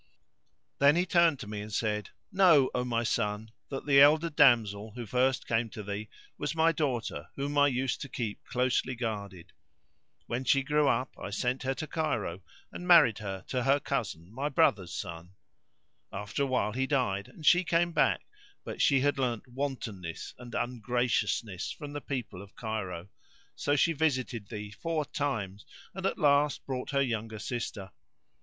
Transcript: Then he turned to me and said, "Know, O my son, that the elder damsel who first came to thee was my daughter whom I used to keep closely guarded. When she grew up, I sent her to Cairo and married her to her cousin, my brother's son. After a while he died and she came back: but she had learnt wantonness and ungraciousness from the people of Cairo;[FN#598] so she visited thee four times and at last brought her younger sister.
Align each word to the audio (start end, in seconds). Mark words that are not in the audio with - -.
Then 0.79 0.95
he 0.95 1.05
turned 1.05 1.39
to 1.41 1.47
me 1.47 1.61
and 1.61 1.71
said, 1.71 2.09
"Know, 2.31 2.71
O 2.73 2.83
my 2.83 3.03
son, 3.03 3.51
that 3.69 3.85
the 3.85 4.01
elder 4.01 4.31
damsel 4.31 4.93
who 4.95 5.05
first 5.05 5.47
came 5.47 5.69
to 5.69 5.83
thee 5.83 6.09
was 6.39 6.55
my 6.55 6.71
daughter 6.71 7.27
whom 7.35 7.55
I 7.55 7.67
used 7.67 8.01
to 8.01 8.09
keep 8.09 8.43
closely 8.45 8.95
guarded. 8.95 9.53
When 10.25 10.43
she 10.43 10.63
grew 10.63 10.87
up, 10.87 11.13
I 11.21 11.29
sent 11.29 11.61
her 11.61 11.75
to 11.75 11.85
Cairo 11.85 12.41
and 12.71 12.87
married 12.87 13.19
her 13.19 13.43
to 13.49 13.61
her 13.61 13.79
cousin, 13.79 14.33
my 14.33 14.49
brother's 14.49 14.91
son. 14.91 15.35
After 16.11 16.41
a 16.41 16.47
while 16.47 16.71
he 16.73 16.87
died 16.87 17.27
and 17.27 17.45
she 17.45 17.63
came 17.63 17.91
back: 17.91 18.23
but 18.63 18.81
she 18.81 19.01
had 19.01 19.19
learnt 19.19 19.47
wantonness 19.49 20.33
and 20.39 20.55
ungraciousness 20.55 21.69
from 21.69 21.93
the 21.93 22.01
people 22.01 22.41
of 22.41 22.55
Cairo;[FN#598] 22.55 23.07
so 23.55 23.75
she 23.75 23.93
visited 23.93 24.47
thee 24.47 24.71
four 24.71 25.05
times 25.05 25.63
and 25.93 26.07
at 26.07 26.17
last 26.17 26.65
brought 26.65 26.89
her 26.89 27.03
younger 27.03 27.37
sister. 27.37 27.91